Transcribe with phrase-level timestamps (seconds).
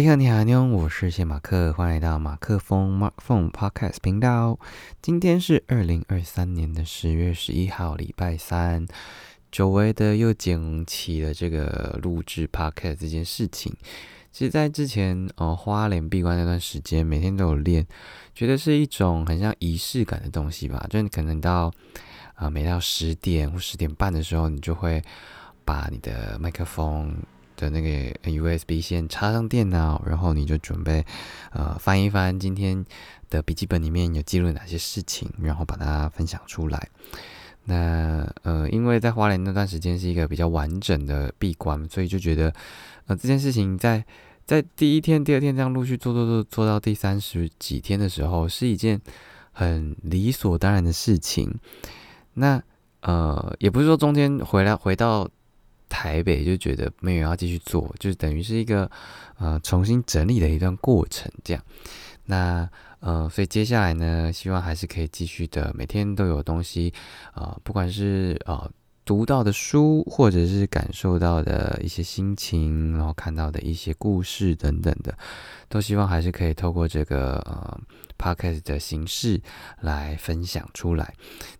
[0.00, 4.58] 你好，你好，妞，我是谢马克，欢迎来到马克风 Mark Phone Podcast 频道。
[5.02, 8.86] 今天是二零二三年的十月十一号，礼拜三，
[9.52, 13.76] 久违的又捡起了这个录制 Podcast 这件事情。
[14.32, 17.86] 其实，在之前呃花莲闭关那段时间，每天都有练，
[18.34, 20.86] 觉得是一种很像仪式感的东西吧。
[20.88, 21.70] 就你可能到
[22.36, 25.02] 啊，每到十点或十点半的时候，你就会
[25.62, 27.14] 把你的麦克风。
[27.60, 31.04] 的那个 USB 线插上电脑，然后你就准备
[31.52, 32.84] 呃翻一翻今天
[33.28, 36.88] 的笔记本里面有记录哪些事情，然后把它分享出来。
[37.64, 42.52] 那呃，因为在花莲那段时间是一个比较完整的闭关，所以就觉得
[43.06, 44.02] 呃这件事情在
[44.46, 48.98] 在第一天、第二天这样陆续做做做做到第三十几天的时候，是一件
[49.52, 51.54] 很理所当然的事情。
[52.34, 52.60] 那
[53.02, 55.28] 呃，也不是说中间回来回到。
[55.90, 58.90] 台北就觉得没有要继续做，就是等于是一个
[59.38, 61.62] 呃重新整理的一段过程，这样。
[62.26, 66.92] 那呃，所以接下来呢，希望还是可以继续的，每天都有东西
[67.32, 68.70] 啊，不管是呃
[69.04, 75.18] 读到的书，或者是感受到的一些心情，然后看到的一些故事等等的，
[75.68, 77.80] 都希望还是可以透过这个呃
[78.16, 79.40] podcast 的形式
[79.80, 81.12] 来分享出来。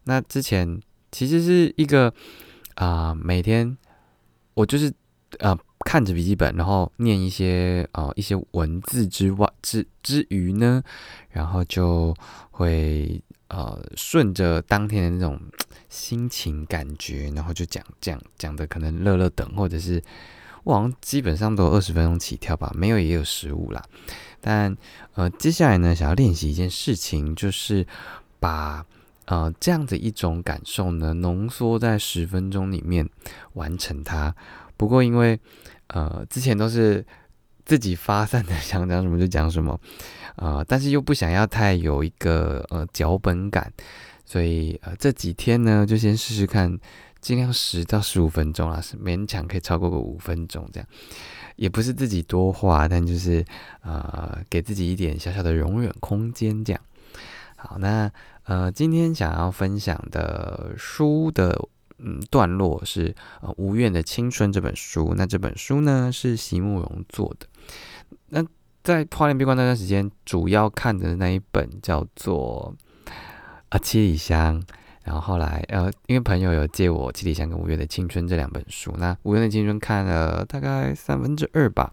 [0.04, 2.14] 那之前其实是一个
[2.76, 3.76] 啊每天。
[4.54, 4.92] 我就是
[5.38, 10.82] 呃看着笔记本，然后念一些呃一些文字之外之之余呢，
[11.30, 12.14] 然后就
[12.50, 15.40] 会呃顺着当天的那种
[15.88, 20.02] 心情感觉，然后就讲讲讲的可能乐乐等，或者是
[20.64, 23.82] 我好像基本上都有二十分钟起跳吧，没有也有十五啦。
[24.40, 24.76] 但
[25.14, 27.86] 呃接下来呢，想要练习一件事情，就是
[28.38, 28.84] 把
[29.30, 33.08] 呃这样的一种感受呢浓缩在十分钟里面
[33.54, 34.34] 完成它。
[34.76, 35.38] 不过，因为
[35.86, 37.04] 呃，之前都是
[37.64, 39.78] 自己发散的， 想讲什么就讲什么，
[40.36, 43.72] 呃，但是又不想要太有一个呃脚本感，
[44.24, 46.78] 所以呃这几天呢，就先试试看，
[47.20, 50.88] 尽量十到十五分钟啦，是勉强可以超过个五分钟这样，
[51.56, 53.44] 也不是自己多话，但就是
[53.82, 56.82] 呃给自己一点小小的容忍空间这样。
[57.56, 58.10] 好，那
[58.50, 61.68] 呃今天想要分享的书的。
[62.02, 65.12] 嗯，段落是呃《无怨的青春》这本书。
[65.18, 67.46] 那这本书呢是席慕容做的。
[68.30, 68.42] 那
[68.82, 72.74] 在花莲闭关那段时间，主要看的那一本叫做
[73.68, 74.58] 《啊七里香》。
[75.04, 81.92] 然后后来呃，因为朋友有借我《七里香》跟《无怨的青春》这两本书，那《无怨的青春》看了大概三分之二吧，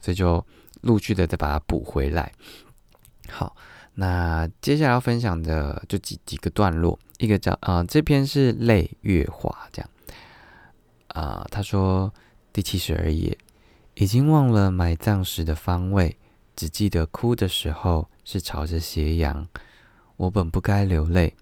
[0.00, 0.46] 所以就
[0.82, 2.30] 陆续的再把它补回来。
[3.28, 3.56] 好。
[3.96, 9.90] 那接下来要分享的就几几个段落，一个叫啊，这篇是泪月华这样
[11.08, 12.12] 啊，他说
[12.52, 13.38] 第七十二页，
[13.94, 16.16] 已经忘了埋葬时的方位，
[16.56, 19.46] 只记得哭的时候是朝着斜阳。
[20.16, 21.34] 我本不该流泪，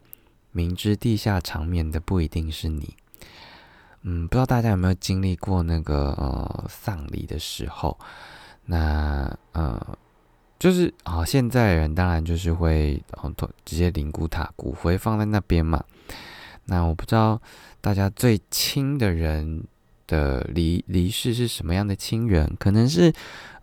[0.51, 2.95] 明知地下长眠的不一定是你。
[4.03, 7.99] 嗯，不知道大家有没有经历过那个呃丧礼的时候，
[8.67, 9.99] 那呃。
[10.63, 13.35] 就是啊，现在人当然就是会哦，
[13.65, 15.83] 直接灵骨塔骨灰放在那边嘛。
[16.67, 17.43] 那我不知道
[17.81, 19.65] 大家最亲的人
[20.07, 23.13] 的离离世是什么样的亲人，可能是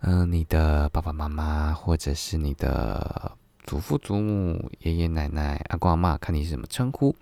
[0.00, 3.32] 嗯你的爸爸妈妈，或者是你的
[3.64, 7.16] 祖父祖母、爷爷奶奶、阿公阿妈，看你是什么称呼。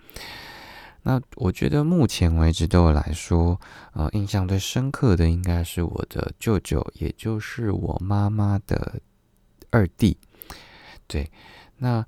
[1.04, 3.60] 那我觉得目前为止对我来说，
[3.92, 9.00] 呃，印象最深刻的应该是我的舅舅，也就是我妈妈的。
[9.70, 10.16] 二弟，
[11.06, 11.30] 对，
[11.78, 12.04] 那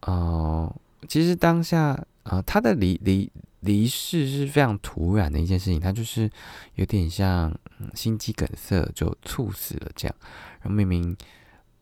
[0.00, 0.74] 呃，
[1.08, 3.30] 其实当下呃，他的离离
[3.60, 6.30] 离世是非常突然的一件事情，他就是
[6.74, 7.54] 有点像
[7.94, 10.16] 心肌梗塞就猝死了这样。
[10.60, 11.16] 然后明明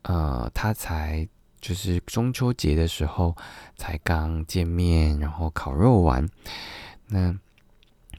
[0.03, 1.27] 呃，他才
[1.61, 3.35] 就是中秋节的时候
[3.77, 6.29] 才刚见面，然后烤肉完，
[7.09, 7.35] 那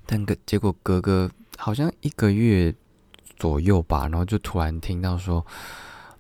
[0.06, 2.74] 但个结果哥哥好像一个月
[3.38, 5.46] 左右吧，然后就突然听到说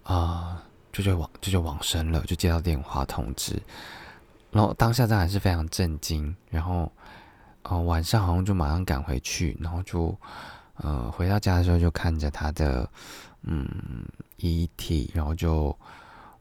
[0.03, 0.63] 啊。
[0.93, 3.59] 就就往就就往生了，就接到电话通知，
[4.51, 6.89] 然后当下当然是非常震惊，然后
[7.63, 10.15] 呃晚上好像就马上赶回去，然后就
[10.75, 12.87] 呃回到家的时候就看着他的
[13.41, 13.67] 嗯
[14.37, 15.75] 遗体，然后就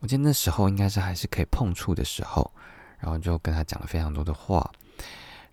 [0.00, 2.52] 我记得那时候应该是还是可以碰触的时候，
[2.98, 4.70] 然后就跟他讲了非常多的话，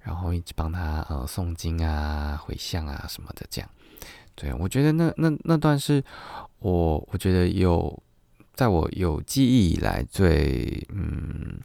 [0.02, 3.70] 然后一直帮他呃诵经啊、回向啊什么的这样，
[4.36, 6.04] 对我觉得那那那段是
[6.58, 7.98] 我我觉得有。
[8.60, 11.58] 在我有记忆以来最嗯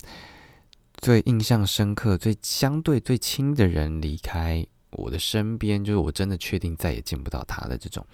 [0.99, 8.07] 最印象深刻、最相对最亲的人离开我的身边，就是我真的确定再也见不到他的这种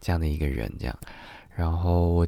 [0.00, 0.98] 这样的一个人，这样。
[1.54, 2.26] 然后我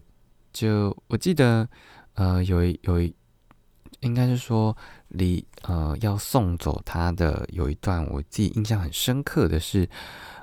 [0.52, 1.66] 就我记得，
[2.12, 3.14] 呃，有一有一，
[4.00, 4.76] 应该是说
[5.08, 9.88] 离呃要送走他的有一段，我自己印象很深刻的是，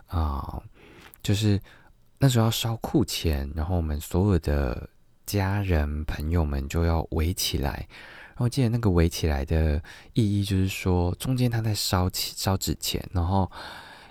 [0.08, 0.60] 啊，
[1.22, 1.62] 就是
[2.18, 4.90] 那时候要烧库钱，然后我们所有的
[5.28, 7.88] 家人朋友们就要围起来，
[8.30, 9.80] 然后记得那个围起来的
[10.14, 13.52] 意义就是说，中间他在烧烧纸钱，然后。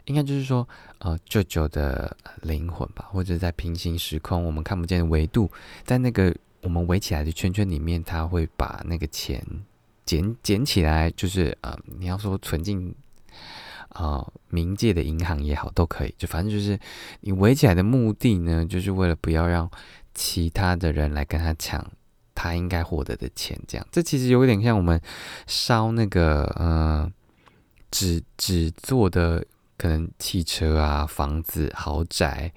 [0.09, 0.69] 应该就是说，
[1.01, 5.51] 呃，舅舅的灵魂吧，或者在平行时空我们看不见的维度，
[5.83, 6.33] 在那个
[6.63, 9.45] 我们围起来的圈圈里面，他会把那个钱
[10.05, 12.95] 捡捡起来，就是呃，你要说存进
[13.89, 16.79] 啊冥界的银行也好，都可以，就反正就是
[17.23, 19.69] 你围起来的目的呢，就是为了不要让
[20.17, 21.87] 其他的人来跟他抢
[22.35, 25.01] 他应该获得的钱，这样，这其实有点像我们
[25.47, 27.13] 烧那个嗯
[27.93, 29.45] 纸纸做的。
[29.79, 32.51] 可能汽车啊、房子、豪宅，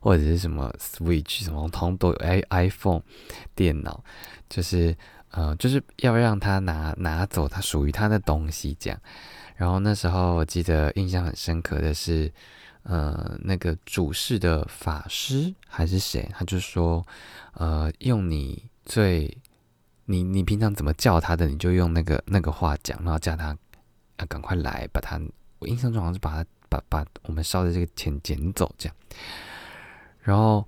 [0.00, 3.02] 或者是什么 Switch 什么，通都有 i iPhone
[3.54, 4.02] 电脑，
[4.48, 4.96] 就是
[5.32, 8.98] 呃，就是要让他拿拿走他属于他的东西这样。
[9.56, 12.32] 然后那时候我记得印象很深刻的是，
[12.84, 17.06] 呃，那个主事的法师还是谁，他就说，
[17.54, 19.36] 呃，用你最
[20.06, 23.56] 你你平常怎么叫他的，你就用那个那个话讲，然后叫他
[24.16, 25.20] 啊赶快来把他。
[25.58, 26.44] 我印象中好像是把他。
[26.72, 28.96] 把把我们烧的这个钱捡走，这样。
[30.22, 30.66] 然后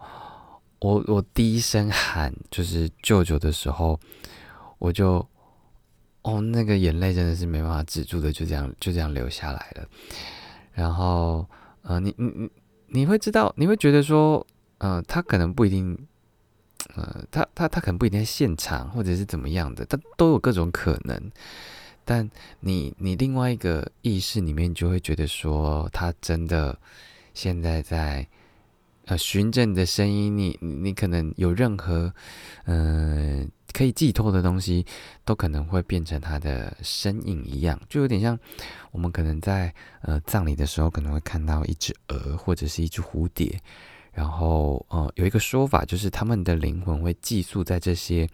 [0.80, 3.98] 我我第一声喊就是舅舅的时候，
[4.78, 5.26] 我就
[6.22, 9.86] 哦，那个眼泪真的是没办法止住的，就这样就这样流下来了。
[10.72, 11.46] 然后
[11.82, 12.50] 呃，你你你
[12.86, 14.46] 你会知道，你会觉得说，
[14.78, 15.96] 呃，他可能不一定，
[16.94, 21.30] 呃，他他他可能不一定在现场，或者是怎么样的，他都有各种可能。
[22.06, 22.30] 但
[22.60, 26.78] 你你另外一个意识里面就会觉得说，他真的
[27.32, 28.26] 现在在
[29.06, 32.12] 呃循着你的声音，你你可能有任何
[32.64, 34.84] 嗯可以寄托的东西，
[35.24, 38.38] 都可能会变成他的身影一样，就有点像
[38.92, 43.60] 我们可能在呃葬礼的时候可能会看到一只鹅或者是一只蝴蝶，
[44.12, 48.28] 然后呃有一个说法就是他们的灵魂会寄宿在这些。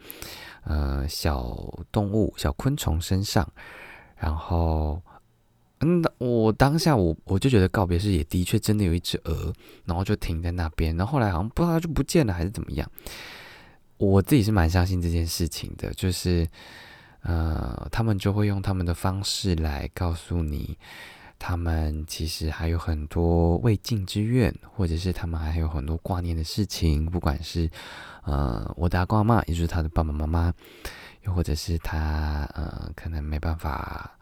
[0.64, 1.56] 呃，小
[1.90, 3.50] 动物、小昆虫身上，
[4.14, 5.00] 然后，
[5.80, 9.52] 嗯，我当下我我就觉得告别式也的确真的有一只鹅，
[9.84, 12.90] 然后就停在那边，然后后来好像不知道就不见了还是怎么样。
[13.96, 16.46] 我自己是蛮相信这件事情的，就是
[17.22, 20.78] 呃，他们就会用他们的方式来告诉你。
[21.42, 27.66] 他们其实还有很多未尽之愿，或者是他们还有很多挂念的事情，不管是
[28.24, 30.52] 呃我的阿公阿妈，也就是他的爸爸妈妈，
[31.22, 34.18] 又或者是他呃可能没办法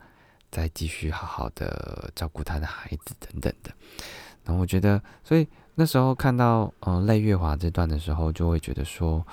[0.50, 3.70] 再继续好好的照顾他的孩子等等的。
[4.44, 9.26] 然后我觉得，所以那时候看到呃泪月华这段的时候，就会觉得说，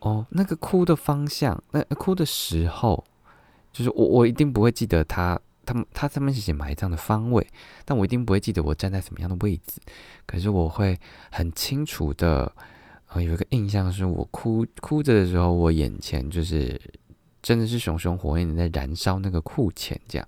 [0.00, 3.04] 哦，那个哭的方向，那哭的时候，
[3.72, 5.38] 就是我我一定不会记得他。
[5.68, 7.44] 他们他上面写埋葬的方位，
[7.84, 9.80] 但我一定不会记得我站在什么样的位置。
[10.24, 10.96] 可是我会
[11.32, 12.52] 很清楚的，
[13.08, 16.80] 呃，有一个印象是我哭哭着的时候，我眼前就是
[17.46, 20.26] 真的是熊熊火焰在燃烧那个库钱这样。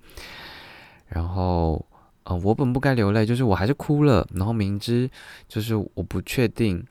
[1.08, 1.84] 然后，
[2.22, 4.24] 呃，我本不该流泪，就是我还是哭了。
[4.34, 5.10] 然后明知
[5.48, 6.86] 就是我不确定，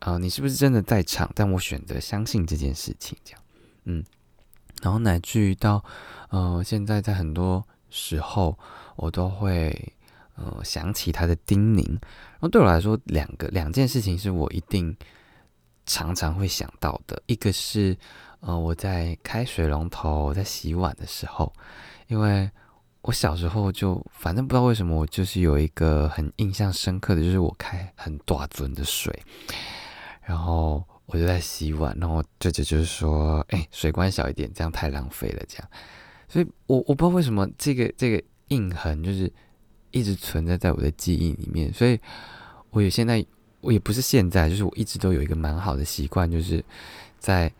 [0.00, 1.32] 啊，你是不是真的在场？
[1.34, 3.40] 但我选择相信这件事情，这样，
[3.84, 4.04] 嗯。
[4.82, 5.82] 然后乃至于到，
[6.28, 7.64] 呃，现在在很多。
[7.96, 8.58] 时候，
[8.96, 9.92] 我都会
[10.34, 11.86] 呃想起他的叮咛。
[11.88, 14.96] 然后对我来说，两个两件事情是我一定
[15.86, 17.22] 常常会想到的。
[17.26, 17.96] 一个是
[18.40, 21.52] 呃我在开水龙头在洗碗的时候，
[22.08, 22.50] 因为
[23.02, 29.12] 我小时候就反正不知道为什么，我就是有一个很印象深刻的就是我开很大樽的水，
[30.22, 35.68] 然后我就在洗碗，然后舅舅就是说：“哎，水关小一点，这样太浪费了。”这样。
[36.26, 39.30] 所以，我我不知道为什么这个这个印痕就是
[39.90, 41.70] 一直存在在我的记忆里面。
[41.72, 42.00] 所以，
[42.70, 43.24] 我有现在
[43.64, 46.62] 我也不是现在，就是我一直都有一个蛮好的习惯，就是
[47.18, 47.50] 在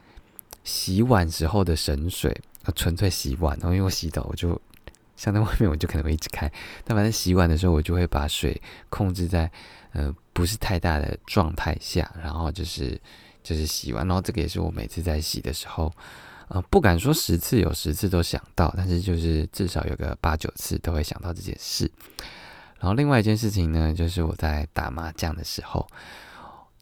[0.63, 2.39] 洗碗时候的省水，
[2.77, 3.59] 纯粹洗碗。
[3.59, 4.61] 然后因为我洗澡，我就
[5.17, 6.51] 像在外面，我就可能会一直开。
[6.85, 9.51] 但反正洗碗的时候，我就会把水控制在
[9.93, 13.01] 呃不是太大的状态下，然后就是
[13.43, 14.07] 就是洗完。
[14.07, 15.93] 然后这个也是我每次在洗的时候。
[16.49, 21.91] 呃，不敢说十次有十次都想到，但是就是至少有个八九次都会想到这件事。
[22.85, 25.87] 然后另外一件事情呢，就是我在打麻将的时候，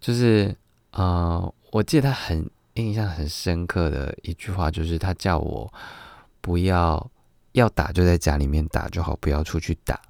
[0.01, 0.53] 就是
[0.91, 5.73] 呃，我记得他很印象很深刻的一句话，就是他叫我
[6.41, 7.09] 不要
[7.53, 10.01] 要打就在家里面打就好，不要出去打。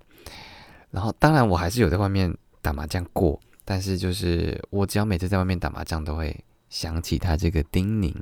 [0.91, 3.39] 然后当然我还是有在外面打麻将过。
[3.63, 6.35] 但是就是我只要每次在外面打麻将，都会
[6.71, 8.15] 想起他这个叮咛。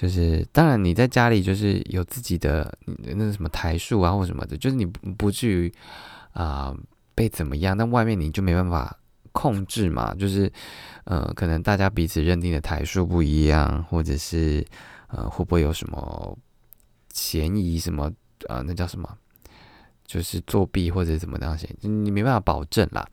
[0.00, 5.70] 就是当然你在家里就是有自己的那什么台数啊或什么的，就是你不至于
[6.32, 6.74] 啊
[7.14, 8.96] 被怎么样，但外面你就没办法
[9.32, 10.14] 控制嘛。
[10.14, 10.50] 就是
[11.04, 14.66] 呃，可能大家彼此认定的台数不一样，或者是
[15.08, 16.38] 呃会不会有什么
[17.12, 18.10] 嫌疑什么
[18.48, 19.06] 呃那叫什么？
[20.06, 23.06] 就是作弊或者怎么样些，你没办法保证啦，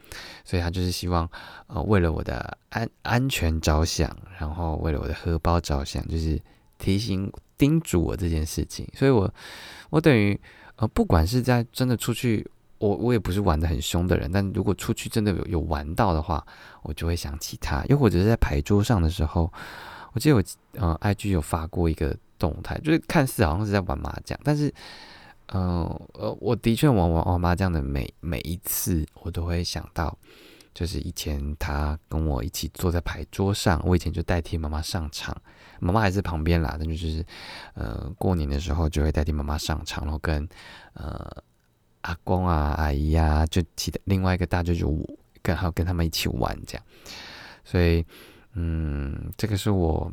[0.45, 1.29] 所以他就是希望，
[1.67, 6.41] 呃，为了我的安安全着想，然后为了我的荷包着想，就是
[6.77, 8.87] 提醒叮嘱我这件事情。
[8.93, 9.33] 所以我
[9.89, 10.39] 我等于
[10.75, 12.45] 呃，不管是在真的出去，
[12.77, 16.45] 我我也不是玩的很凶的人，但如果出去真的有有玩到的话，
[16.83, 17.83] 我就会想起他。
[17.85, 19.51] 又或者是在牌桌上的时候，
[20.13, 20.43] 我记得我
[20.73, 24.73] 呃，IG 有发过一个动态，就是看似好像是在玩麻将，但是。
[25.53, 30.13] 嗯，呃，我的确玩玩玩麻将的每每一次，我都会想到，
[30.77, 35.35] 就是以前他跟我一起坐在牌桌上，我以前就代替妈妈上场，
[35.79, 37.25] 妈妈还在旁边啦，但就是，
[37.73, 40.47] 呃，过年的时候就会代替妈妈上场，然后跟
[40.93, 41.43] 呃
[42.01, 44.95] 阿公啊、阿姨啊，就其他另外一个大舅舅
[45.41, 46.83] 跟还有跟他们一起玩这样，
[47.65, 48.05] 所以，
[48.53, 50.11] 嗯，这个是我。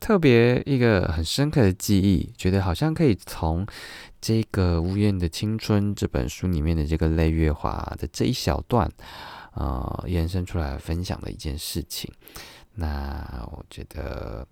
[0.00, 3.66] 特别一个很深刻的记忆，觉得好像可以从
[4.20, 8.88] 这个《无怨的青春》这本书里面的这个泪月华的这一小段，
[9.58, 12.08] 呃，延伸出来分享的一件事情。
[12.74, 14.46] 那我觉得，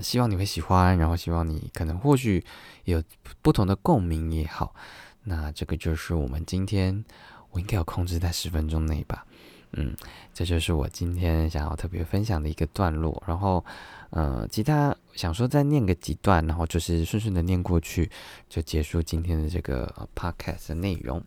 [0.00, 2.44] 希望你会喜欢，然后希望你可能或许
[2.84, 3.02] 有
[3.40, 4.74] 不同的共鸣也好。
[5.22, 7.02] 那这个就是我们今天，
[7.50, 9.24] 我应该有控制在十分钟内吧。
[9.72, 9.94] 嗯，
[10.32, 13.22] 这就是我今天想要特别分享的一个段落。
[13.26, 13.62] 然后，
[14.10, 18.10] 呃，其他想说再念个几段，然后就是顺顺的念过去，
[18.48, 21.22] 就结束今天的这个 podcast 的内容。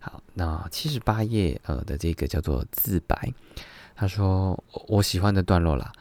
[0.00, 3.32] 好，那七十八页呃的这个叫做自白，
[3.94, 5.92] 他说我喜欢的段落啦，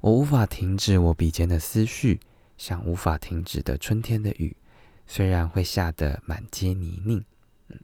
[0.00, 2.18] 我无法停止我笔尖的思绪，
[2.56, 4.56] 像无法停止的春天的雨，
[5.06, 7.22] 虽然会下得满街泥泞。
[7.68, 7.78] 嗯，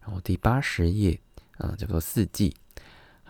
[0.00, 1.20] 然后第八十页，
[1.58, 2.56] 嗯，叫做四季。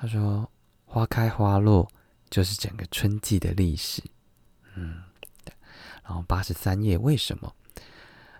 [0.00, 0.50] 他说
[0.86, 1.86] ：“花开花落
[2.30, 4.02] 就是整个春季的历史。”
[4.74, 5.02] 嗯，
[6.02, 7.54] 然后八十三页，为什么？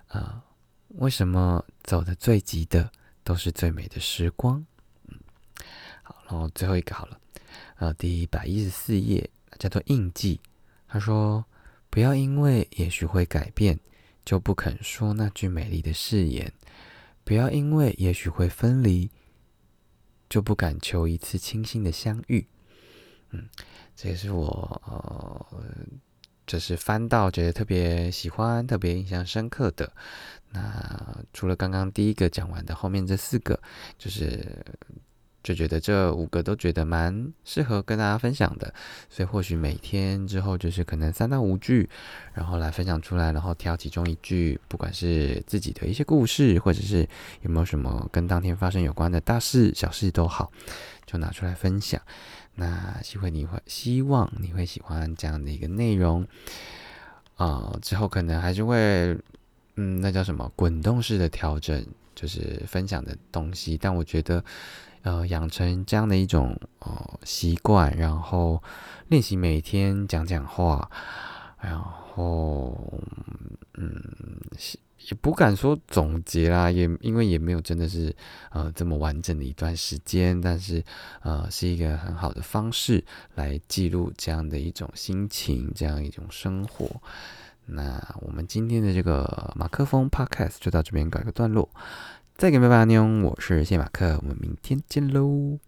[0.09, 0.43] 呃，
[0.89, 2.91] 为什么走的最急的
[3.23, 4.65] 都是最美的时光？
[5.09, 5.19] 嗯，
[6.03, 7.21] 好，然后最后一个好了。
[7.77, 10.41] 呃，第一百一十四页叫做印记。
[10.89, 11.45] 他说
[11.91, 13.79] ：“不要因为也许会改变，
[14.25, 16.51] 就不肯说那句美丽的誓言；
[17.23, 19.11] 不要因为也许会分离。”
[20.31, 22.47] 就不敢求一次清新的相遇，
[23.31, 23.47] 嗯，
[23.95, 25.67] 这也是我呃，
[26.47, 29.93] 就是翻到觉得特别喜欢、特别印象深刻的。
[30.49, 33.61] 那除了刚刚第一个讲完的，后面这四个
[33.99, 34.65] 就是。
[35.43, 38.73] 就觉得这五个都觉得蛮适合跟大家分享的，
[39.09, 41.89] 所以或许每天之后就是可能三到五句，
[42.35, 47.09] 然后来分享出来，然后挑其中一句，不管是自己的一些故事，或者是
[47.41, 50.53] 有没有什么跟当天发生有关的大事小事都好，
[51.07, 51.99] 就拿出来分享。
[52.57, 56.27] 那希望你会希望你会喜欢这样的一个内容
[57.37, 59.17] 啊，之后可能还是会
[59.77, 61.83] 嗯，那叫什么滚动式的调整，
[62.15, 64.45] 就是分享的东西，但我觉得。
[65.03, 68.63] 呃，养成这样的一种呃习惯，然后
[69.09, 70.91] 练习每天讲讲话，
[71.59, 73.01] 然后
[73.75, 74.03] 嗯，
[75.09, 78.15] 也不敢说总结啦，也因为也没有真的是
[78.51, 80.85] 呃这么完整的一段时间，但是
[81.23, 83.03] 呃是一个很好的方式
[83.35, 86.87] 来记录这样的一种心情，这样一种生活。
[87.65, 91.69] 那我们今天的这个马克风 Podcast 就到这边告一个段落。
[92.41, 93.23] 再见，拜拜，妞！
[93.23, 95.59] 我是谢马克，我们明天见喽。